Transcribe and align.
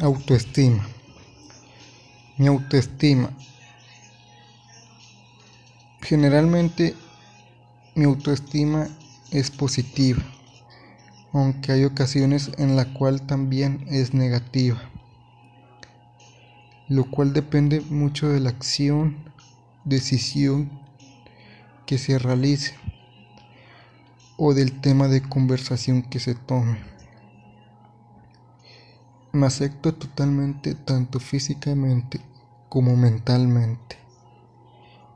Autoestima. 0.00 0.84
Mi 2.36 2.48
autoestima. 2.48 3.30
Generalmente 6.00 6.96
mi 7.94 8.04
autoestima 8.04 8.88
es 9.30 9.52
positiva, 9.52 10.20
aunque 11.32 11.70
hay 11.70 11.84
ocasiones 11.84 12.50
en 12.58 12.74
la 12.74 12.92
cual 12.92 13.22
también 13.22 13.86
es 13.88 14.14
negativa, 14.14 14.82
lo 16.88 17.08
cual 17.08 17.32
depende 17.32 17.80
mucho 17.80 18.28
de 18.28 18.40
la 18.40 18.50
acción, 18.50 19.16
decisión 19.84 20.70
que 21.86 21.98
se 21.98 22.18
realice 22.18 22.74
o 24.36 24.54
del 24.54 24.80
tema 24.80 25.06
de 25.06 25.22
conversación 25.22 26.02
que 26.02 26.18
se 26.18 26.34
tome. 26.34 26.93
Me 29.34 29.46
acepto 29.48 29.92
totalmente 29.92 30.76
tanto 30.76 31.18
físicamente 31.18 32.20
como 32.68 32.94
mentalmente. 32.94 33.98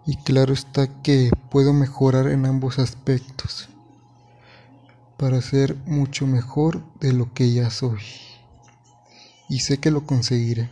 Y 0.06 0.16
claro 0.16 0.52
está 0.52 0.88
que 1.02 1.30
puedo 1.52 1.72
mejorar 1.72 2.26
en 2.26 2.45
ambos 2.45 2.80
aspectos 2.80 3.68
para 5.18 5.40
ser 5.40 5.76
mucho 5.86 6.26
mejor 6.26 6.82
de 6.98 7.12
lo 7.12 7.32
que 7.32 7.52
ya 7.52 7.70
soy. 7.70 8.00
Y 9.48 9.60
sé 9.60 9.78
que 9.78 9.92
lo 9.92 10.04
conseguiré. 10.04 10.68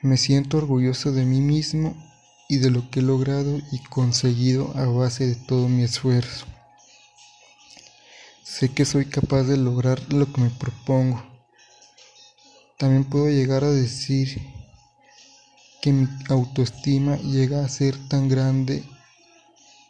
Me 0.00 0.16
siento 0.16 0.56
orgulloso 0.56 1.12
de 1.12 1.26
mí 1.26 1.42
mismo 1.42 1.94
y 2.48 2.56
de 2.56 2.70
lo 2.70 2.88
que 2.88 3.00
he 3.00 3.02
logrado 3.02 3.58
y 3.70 3.80
conseguido 3.80 4.74
a 4.78 4.86
base 4.86 5.26
de 5.26 5.34
todo 5.34 5.68
mi 5.68 5.82
esfuerzo. 5.82 6.46
Sé 8.42 8.70
que 8.70 8.86
soy 8.86 9.04
capaz 9.04 9.42
de 9.42 9.58
lograr 9.58 10.10
lo 10.10 10.32
que 10.32 10.40
me 10.40 10.48
propongo 10.48 11.30
también 12.82 13.04
puedo 13.04 13.30
llegar 13.30 13.62
a 13.62 13.70
decir 13.70 14.42
que 15.80 15.92
mi 15.92 16.08
autoestima 16.28 17.16
llega 17.18 17.64
a 17.64 17.68
ser 17.68 17.96
tan 18.08 18.28
grande 18.28 18.82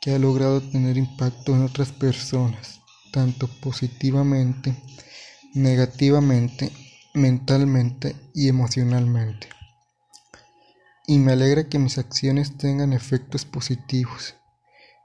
que 0.02 0.12
ha 0.14 0.18
logrado 0.18 0.60
tener 0.60 0.98
impacto 0.98 1.54
en 1.54 1.62
otras 1.62 1.90
personas, 1.90 2.82
tanto 3.10 3.48
positivamente, 3.62 4.76
negativamente, 5.54 6.70
mentalmente 7.14 8.14
y 8.34 8.48
emocionalmente. 8.48 9.48
Y 11.06 11.16
me 11.16 11.32
alegra 11.32 11.70
que 11.70 11.78
mis 11.78 11.96
acciones 11.96 12.58
tengan 12.58 12.92
efectos 12.92 13.46
positivos 13.46 14.34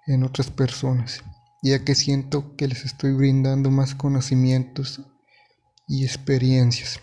en 0.07 0.25
otras 0.25 0.51
personas, 0.51 1.23
ya 1.63 1.85
que 1.85 1.95
siento 1.95 2.57
que 2.57 2.67
les 2.67 2.83
estoy 2.83 3.13
brindando 3.13 3.71
más 3.71 3.95
conocimientos 3.95 4.99
y 5.87 6.03
experiencias 6.03 6.99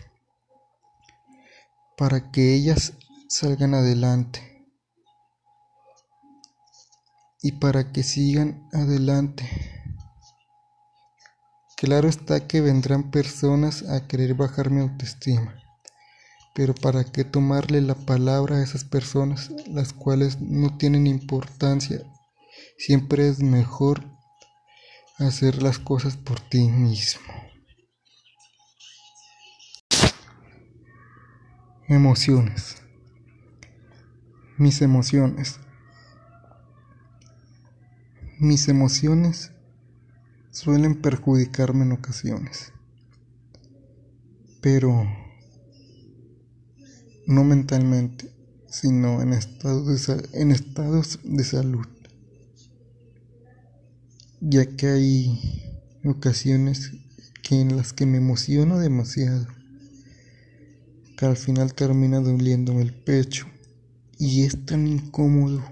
para 1.97 2.31
que 2.31 2.55
ellas 2.55 2.95
salgan 3.29 3.75
adelante 3.75 4.55
y 7.43 7.53
para 7.53 7.93
que 7.93 8.03
sigan 8.03 8.69
adelante. 8.73 9.49
Claro 11.77 12.09
está 12.09 12.47
que 12.47 12.61
vendrán 12.61 13.11
personas 13.11 13.83
a 13.83 14.07
querer 14.07 14.35
bajar 14.35 14.71
mi 14.71 14.81
autoestima, 14.81 15.55
pero 16.55 16.75
¿para 16.75 17.05
qué 17.05 17.25
tomarle 17.25 17.83
la 17.83 17.95
palabra 17.95 18.57
a 18.57 18.63
esas 18.63 18.85
personas 18.85 19.51
las 19.69 19.93
cuales 19.93 20.41
no 20.41 20.79
tienen 20.79 21.07
importancia? 21.07 22.01
Siempre 22.79 23.29
es 23.29 23.41
mejor 23.41 24.05
hacer 25.19 25.63
las 25.63 25.79
cosas 25.79 26.17
por 26.17 26.41
ti 26.41 26.69
mismo. 26.69 27.44
Emociones. 31.89 32.77
Mis 34.57 34.81
emociones. 34.81 35.61
Mis 38.41 38.69
emociones 38.69 39.53
suelen 40.51 41.03
perjudicarme 41.03 41.85
en 41.85 41.93
ocasiones, 41.93 42.73
pero 44.63 45.07
no 47.27 47.45
mentalmente, 47.45 48.35
sino 48.67 49.21
en 49.21 49.35
estados 49.35 50.07
de, 50.07 50.29
en 50.41 50.53
estados 50.53 51.21
de 51.23 51.45
salud, 51.45 51.87
ya 54.41 54.65
que 54.75 54.87
hay 54.87 56.01
ocasiones 56.03 56.93
que 57.43 57.61
en 57.61 57.77
las 57.77 57.93
que 57.93 58.07
me 58.07 58.17
emociono 58.17 58.79
demasiado 58.79 59.47
que 61.17 61.27
al 61.27 61.37
final 61.37 61.75
termina 61.75 62.21
doliéndome 62.21 62.83
el 62.83 62.93
pecho 62.93 63.47
y 64.19 64.45
es 64.45 64.65
tan 64.67 64.87
incómodo 64.87 65.63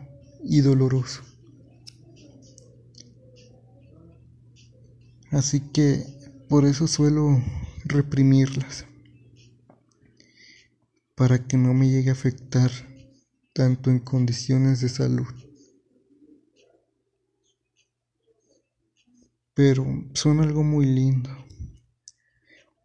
y 0.42 0.60
doloroso. 0.60 1.22
Así 5.30 5.60
que 5.60 6.04
por 6.48 6.66
eso 6.66 6.86
suelo 6.86 7.42
reprimirlas, 7.84 8.84
para 11.14 11.46
que 11.46 11.56
no 11.56 11.72
me 11.72 11.88
llegue 11.88 12.10
a 12.10 12.12
afectar 12.12 12.70
tanto 13.54 13.90
en 13.90 13.98
condiciones 13.98 14.80
de 14.80 14.88
salud. 14.88 15.26
Pero 19.54 19.86
son 20.14 20.40
algo 20.40 20.62
muy 20.62 20.86
lindo 20.86 21.30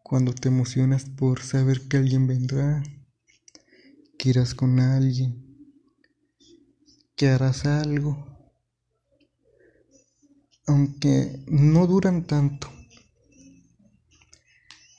cuando 0.08 0.34
te 0.34 0.48
emocionas 0.48 1.04
por 1.04 1.42
saber 1.42 1.90
que 1.90 1.98
alguien 1.98 2.28
vendrá, 2.28 2.82
que 4.18 4.30
irás 4.30 4.56
con 4.56 4.80
alguien, 4.80 5.76
que 7.18 7.28
harás 7.28 7.66
algo, 7.66 8.26
aunque 10.66 11.44
no 11.48 11.88
duran 11.88 12.26
tanto, 12.26 12.70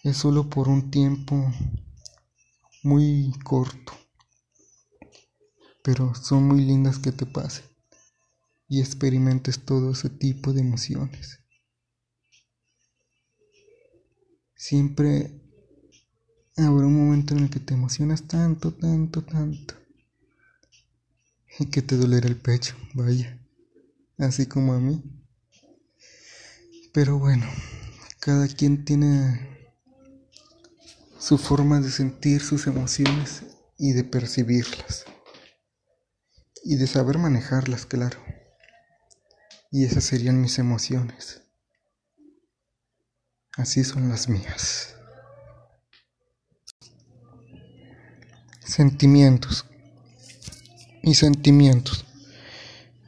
es 0.05 0.19
solo 0.19 0.51
por 0.51 0.69
un 0.69 0.91
tiempo 0.91 1.55
muy 2.83 3.33
corto, 3.43 3.95
pero 5.83 6.15
son 6.15 6.49
muy 6.49 6.61
lindas 6.61 6.99
que 6.99 7.13
te 7.13 7.25
pasen 7.25 7.65
y 8.69 8.81
experimentes 8.81 9.65
todo 9.65 9.93
ese 9.93 10.11
tipo 10.11 10.53
de 10.53 10.61
emociones. 10.61 11.38
Siempre 14.59 15.41
habrá 16.57 16.85
un 16.85 16.97
momento 16.97 17.33
en 17.33 17.45
el 17.45 17.51
que 17.51 17.61
te 17.61 17.75
emocionas 17.75 18.27
tanto, 18.27 18.75
tanto, 18.75 19.23
tanto. 19.23 19.75
Y 21.61 21.67
que 21.67 21.81
te 21.81 21.97
dolerá 21.97 22.27
el 22.27 22.37
pecho, 22.37 22.75
vaya. 22.93 23.41
Así 24.19 24.47
como 24.47 24.73
a 24.73 24.81
mí. 24.81 25.01
Pero 26.93 27.21
bueno, 27.21 27.47
cada 28.19 28.49
quien 28.49 28.85
tiene 28.85 29.71
su 31.21 31.39
forma 31.39 31.81
de 31.81 31.93
sentir 31.93 32.41
sus 32.41 32.67
emociones 32.67 33.45
y 33.79 33.93
de 33.93 34.03
percibirlas. 34.03 35.07
Y 36.65 36.75
de 36.75 36.89
saber 36.89 37.19
manejarlas, 37.19 37.87
claro. 37.87 38.19
Y 39.71 39.85
esas 39.85 40.03
serían 40.03 40.41
mis 40.41 40.59
emociones. 40.59 41.48
Así 43.59 43.83
son 43.83 44.09
las 44.09 44.29
mías. 44.29 44.95
Sentimientos. 48.65 49.67
Mis 51.03 51.19
sentimientos. 51.19 52.05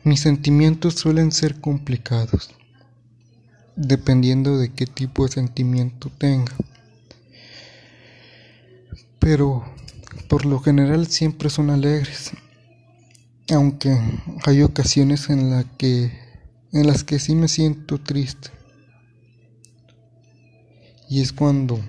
Mis 0.03 0.19
sentimientos 0.19 0.95
suelen 0.95 1.31
ser 1.31 1.61
complicados, 1.61 2.51
dependiendo 3.77 4.59
de 4.59 4.73
qué 4.73 4.87
tipo 4.87 5.25
de 5.25 5.33
sentimiento 5.33 6.11
tenga. 6.19 6.57
Pero 9.21 9.65
por 10.29 10.47
lo 10.47 10.59
general 10.59 11.07
siempre 11.07 11.49
son 11.49 11.71
alegres, 11.71 12.33
aunque 13.53 13.97
hay 14.47 14.63
ocasiones 14.63 15.31
en, 15.31 15.63
que, 15.79 16.11
en 16.73 16.89
las 16.89 17.05
que 17.05 17.21
sí 17.21 17.37
me 17.37 17.47
siento 17.47 18.01
triste 18.01 18.51
y 21.11 21.21
es 21.21 21.33
cuando 21.33 21.81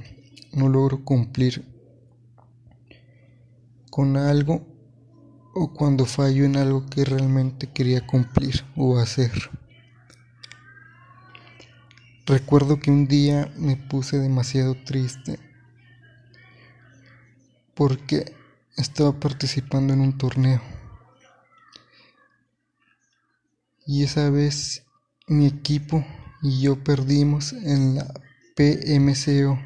no 0.52 0.68
logro 0.68 1.06
cumplir 1.06 1.64
con 3.92 4.18
algo 4.18 4.66
o 5.54 5.72
cuando 5.74 6.08
fallo 6.08 6.44
en 6.44 6.58
algo 6.58 6.88
que 6.88 7.06
realmente 7.06 7.68
quería 7.68 8.06
cumplir 8.08 8.66
o 8.76 8.98
hacer. 8.98 9.32
Recuerdo 12.26 12.80
que 12.80 12.90
un 12.90 13.08
día 13.08 13.54
me 13.58 13.76
puse 13.76 14.18
demasiado 14.18 14.76
triste 14.86 15.38
porque 17.76 18.34
estaba 18.76 19.20
participando 19.20 19.94
en 19.94 20.02
un 20.02 20.18
torneo. 20.18 20.62
Y 23.86 24.04
esa 24.04 24.32
vez 24.32 24.84
mi 25.28 25.46
equipo 25.46 26.04
y 26.42 26.62
yo 26.62 26.84
perdimos 26.84 27.54
en 27.54 27.96
la 27.96 28.12
PMCO 28.62 29.60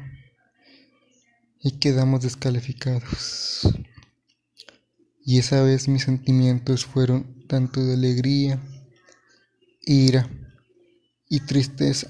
y 1.60 1.72
quedamos 1.72 2.22
descalificados. 2.22 3.68
Y 5.22 5.38
esa 5.38 5.62
vez 5.62 5.86
mis 5.86 6.04
sentimientos 6.04 6.86
fueron 6.86 7.46
tanto 7.46 7.84
de 7.84 7.92
alegría, 7.92 8.58
ira 9.82 10.30
y 11.28 11.40
tristeza. 11.40 12.08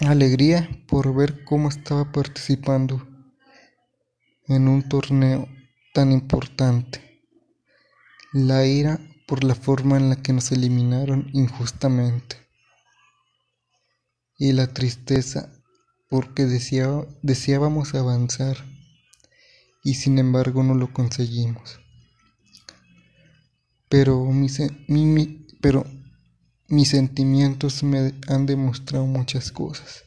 Alegría 0.00 0.70
por 0.88 1.14
ver 1.14 1.44
cómo 1.44 1.68
estaba 1.68 2.10
participando 2.10 3.06
en 4.48 4.66
un 4.66 4.88
torneo 4.88 5.46
tan 5.92 6.10
importante. 6.10 7.22
La 8.32 8.64
ira 8.64 8.98
por 9.28 9.44
la 9.44 9.54
forma 9.54 9.98
en 9.98 10.08
la 10.08 10.16
que 10.16 10.32
nos 10.32 10.52
eliminaron 10.52 11.28
injustamente. 11.34 12.41
Y 14.42 14.50
la 14.54 14.66
tristeza 14.66 15.52
porque 16.08 16.46
deseábamos 16.46 17.94
avanzar 17.94 18.56
y 19.84 19.94
sin 19.94 20.18
embargo 20.18 20.64
no 20.64 20.74
lo 20.74 20.92
conseguimos. 20.92 21.78
Pero, 23.88 24.28
pero 25.60 25.86
mis 26.66 26.88
sentimientos 26.88 27.84
me 27.84 28.14
han 28.26 28.46
demostrado 28.46 29.06
muchas 29.06 29.52
cosas 29.52 30.02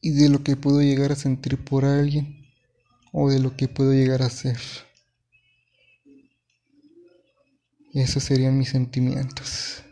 y 0.00 0.10
de 0.10 0.28
lo 0.28 0.42
que 0.42 0.56
puedo 0.56 0.82
llegar 0.82 1.12
a 1.12 1.14
sentir 1.14 1.62
por 1.62 1.84
alguien 1.84 2.48
o 3.12 3.30
de 3.30 3.38
lo 3.38 3.56
que 3.56 3.68
puedo 3.68 3.92
llegar 3.92 4.22
a 4.22 4.30
ser. 4.30 4.58
Esos 7.94 8.24
serían 8.24 8.58
mis 8.58 8.70
sentimientos. 8.70 9.85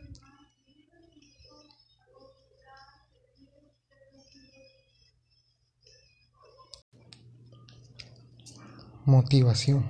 Motivación. 9.06 9.84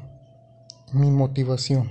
Mi 0.92 1.08
motivación. 1.08 1.88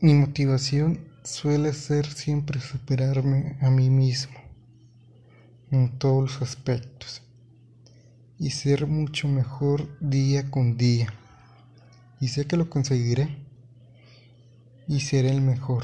Mi 0.00 0.14
motivación 0.14 1.08
suele 1.24 1.72
ser 1.72 2.06
siempre 2.06 2.60
superarme 2.60 3.58
a 3.62 3.68
mí 3.68 3.90
mismo 3.90 4.38
en 5.72 5.98
todos 5.98 6.22
los 6.22 6.42
aspectos 6.42 7.22
y 8.38 8.50
ser 8.50 8.86
mucho 8.86 9.26
mejor 9.26 9.88
día 9.98 10.52
con 10.52 10.76
día. 10.76 11.12
Y 12.20 12.28
sé 12.28 12.46
que 12.46 12.56
lo 12.56 12.70
conseguiré 12.70 13.44
y 14.86 15.00
seré 15.00 15.30
el 15.30 15.40
mejor. 15.40 15.82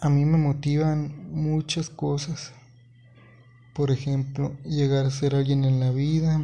A 0.00 0.08
mí 0.08 0.24
me 0.24 0.36
motivan 0.36 1.30
muchas 1.30 1.90
cosas 1.90 2.52
por 3.76 3.90
ejemplo, 3.90 4.56
llegar 4.64 5.04
a 5.04 5.10
ser 5.10 5.34
alguien 5.34 5.66
en 5.66 5.80
la 5.80 5.90
vida, 5.90 6.40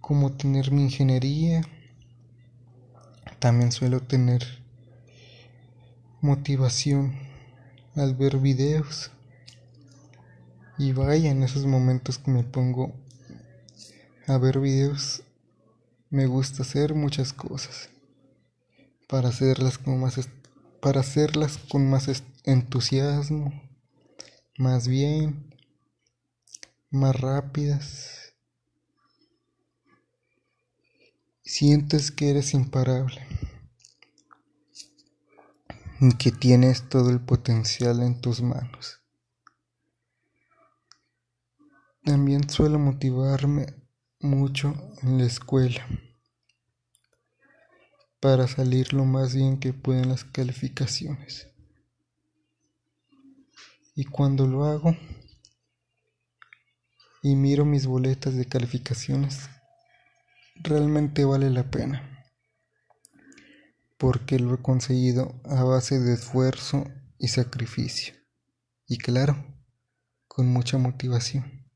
como 0.00 0.30
tener 0.30 0.70
mi 0.70 0.82
ingeniería. 0.82 1.62
También 3.40 3.72
suelo 3.72 4.00
tener 4.02 4.46
motivación 6.20 7.16
al 7.96 8.14
ver 8.14 8.38
videos. 8.38 9.10
Y 10.78 10.92
vaya, 10.92 11.32
en 11.32 11.42
esos 11.42 11.66
momentos 11.66 12.18
que 12.18 12.30
me 12.30 12.44
pongo 12.44 12.92
a 14.28 14.38
ver 14.38 14.60
videos, 14.60 15.24
me 16.08 16.26
gusta 16.26 16.62
hacer 16.62 16.94
muchas 16.94 17.32
cosas 17.32 17.88
para 19.08 19.30
hacerlas 19.30 19.76
con 19.76 19.98
más, 19.98 20.20
para 20.80 21.00
hacerlas 21.00 21.58
con 21.58 21.90
más 21.90 22.22
entusiasmo 22.44 23.69
más 24.60 24.86
bien, 24.86 25.56
más 26.90 27.18
rápidas. 27.18 28.34
Sientes 31.42 32.10
que 32.10 32.28
eres 32.28 32.52
imparable 32.52 33.26
y 35.98 36.14
que 36.18 36.30
tienes 36.30 36.90
todo 36.90 37.08
el 37.08 37.20
potencial 37.20 38.02
en 38.02 38.20
tus 38.20 38.42
manos. 38.42 39.00
También 42.04 42.50
suelo 42.50 42.78
motivarme 42.78 43.64
mucho 44.20 44.74
en 45.02 45.16
la 45.16 45.24
escuela 45.24 45.86
para 48.20 48.46
salir 48.46 48.92
lo 48.92 49.06
más 49.06 49.34
bien 49.34 49.58
que 49.58 49.72
pueden 49.72 50.10
las 50.10 50.24
calificaciones. 50.24 51.49
Y 54.00 54.06
cuando 54.06 54.46
lo 54.46 54.64
hago 54.64 54.96
y 57.22 57.36
miro 57.36 57.66
mis 57.66 57.84
boletas 57.84 58.34
de 58.34 58.46
calificaciones, 58.46 59.50
realmente 60.54 61.26
vale 61.26 61.50
la 61.50 61.70
pena. 61.70 62.24
Porque 63.98 64.38
lo 64.38 64.54
he 64.54 64.62
conseguido 64.62 65.38
a 65.44 65.64
base 65.64 66.00
de 66.00 66.14
esfuerzo 66.14 66.86
y 67.18 67.28
sacrificio. 67.28 68.14
Y 68.86 68.96
claro, 68.96 69.36
con 70.26 70.48
mucha 70.48 70.78
motivación. 70.78 71.68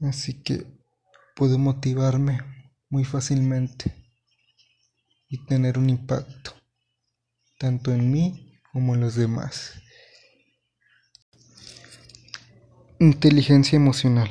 Así 0.00 0.42
que 0.42 0.66
puedo 1.34 1.56
motivarme 1.56 2.38
muy 2.90 3.04
fácilmente 3.04 3.94
y 5.26 5.42
tener 5.46 5.78
un 5.78 5.88
impacto 5.88 6.52
tanto 7.58 7.90
en 7.90 8.12
mí 8.12 8.50
como 8.74 8.96
los 8.96 9.14
demás. 9.14 9.80
Inteligencia 12.98 13.76
emocional. 13.76 14.28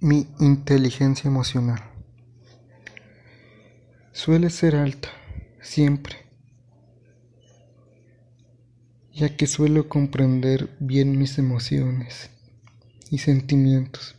Mi 0.00 0.28
inteligencia 0.38 1.26
emocional 1.26 1.82
suele 4.12 4.50
ser 4.50 4.76
alta, 4.76 5.08
siempre, 5.62 6.16
ya 9.14 9.34
que 9.38 9.46
suelo 9.46 9.88
comprender 9.88 10.76
bien 10.80 11.16
mis 11.16 11.38
emociones 11.38 12.28
y 13.10 13.18
sentimientos 13.18 14.16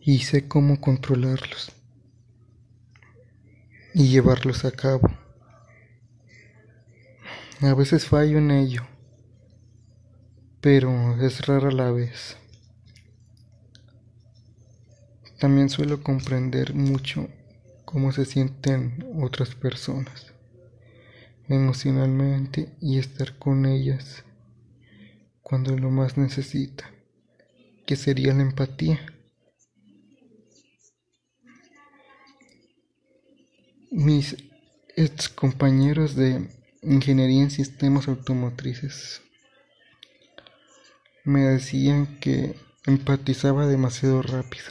y 0.00 0.20
sé 0.20 0.48
cómo 0.48 0.80
controlarlos 0.80 1.70
y 3.92 4.08
llevarlos 4.08 4.64
a 4.64 4.70
cabo. 4.70 5.21
A 7.62 7.74
veces 7.74 8.06
fallo 8.06 8.38
en 8.38 8.50
ello, 8.50 8.82
pero 10.60 11.16
es 11.22 11.46
rara 11.46 11.70
la 11.70 11.92
vez. 11.92 12.36
También 15.38 15.68
suelo 15.68 16.02
comprender 16.02 16.74
mucho 16.74 17.28
cómo 17.84 18.10
se 18.10 18.24
sienten 18.24 19.06
otras 19.22 19.54
personas 19.54 20.32
emocionalmente 21.48 22.74
y 22.80 22.98
estar 22.98 23.38
con 23.38 23.66
ellas 23.66 24.24
cuando 25.40 25.76
lo 25.76 25.90
más 25.90 26.18
necesita, 26.18 26.90
que 27.86 27.94
sería 27.94 28.34
la 28.34 28.42
empatía. 28.42 28.98
Mis 33.92 34.36
ex 34.96 35.28
compañeros 35.28 36.16
de 36.16 36.61
Ingeniería 36.84 37.42
en 37.42 37.52
sistemas 37.52 38.08
automotrices. 38.08 39.22
Me 41.22 41.42
decían 41.42 42.18
que 42.18 42.56
empatizaba 42.86 43.68
demasiado 43.68 44.20
rápido 44.20 44.64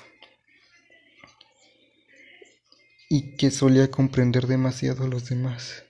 y 3.07 3.37
que 3.37 3.49
solía 3.49 3.89
comprender 3.89 4.47
demasiado 4.47 5.05
a 5.05 5.07
los 5.07 5.29
demás. 5.29 5.85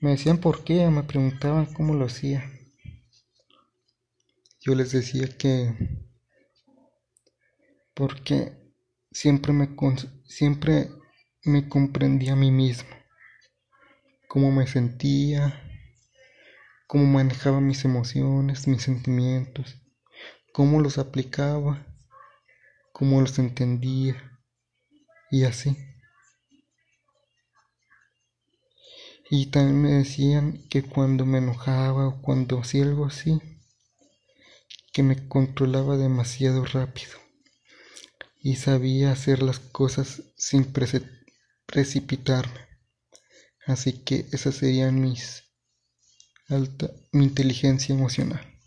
Me 0.00 0.12
decían 0.12 0.38
por 0.38 0.64
qué, 0.64 0.88
me 0.88 1.02
preguntaban 1.02 1.66
cómo 1.66 1.92
lo 1.92 2.06
hacía. 2.06 2.50
Yo 4.62 4.74
les 4.74 4.92
decía 4.92 5.28
que 5.36 5.74
porque 7.92 8.50
siempre 9.12 9.52
me 9.52 9.76
siempre 10.24 10.88
me 11.44 11.68
comprendía 11.68 12.32
a 12.32 12.36
mí 12.36 12.50
mismo 12.50 12.97
cómo 14.28 14.52
me 14.52 14.66
sentía, 14.66 15.64
cómo 16.86 17.06
manejaba 17.06 17.60
mis 17.60 17.84
emociones, 17.86 18.68
mis 18.68 18.82
sentimientos, 18.82 19.80
cómo 20.52 20.80
los 20.80 20.98
aplicaba, 20.98 21.86
cómo 22.92 23.22
los 23.22 23.38
entendía 23.38 24.38
y 25.30 25.44
así. 25.44 25.76
Y 29.30 29.46
también 29.46 29.82
me 29.82 29.92
decían 29.92 30.62
que 30.68 30.82
cuando 30.82 31.24
me 31.24 31.38
enojaba 31.38 32.08
o 32.08 32.20
cuando 32.20 32.60
hacía 32.60 32.84
algo 32.84 33.06
así, 33.06 33.40
que 34.92 35.02
me 35.02 35.26
controlaba 35.28 35.96
demasiado 35.96 36.64
rápido 36.64 37.12
y 38.40 38.56
sabía 38.56 39.12
hacer 39.12 39.42
las 39.42 39.58
cosas 39.58 40.22
sin 40.36 40.72
precipitarme 41.66 42.67
Así 43.68 43.92
que 43.92 44.26
esa 44.32 44.50
sería 44.50 44.90
mi 44.90 45.14
inteligencia 47.24 47.94
emocional. 47.94 48.57